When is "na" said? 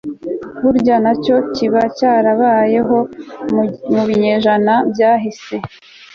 1.05-1.13